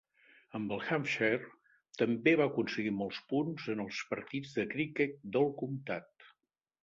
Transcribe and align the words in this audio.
Amb 0.59 0.71
el 0.75 0.79
Hampshire, 0.85 1.49
també 2.01 2.31
va 2.39 2.47
aconseguir 2.51 2.93
molts 3.01 3.19
punts 3.33 3.67
en 3.75 3.83
els 3.85 4.01
partits 4.13 4.55
de 4.61 4.67
criquet 4.73 5.15
del 5.37 5.49
comtat. 5.63 6.27